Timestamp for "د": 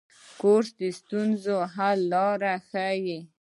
0.79-0.81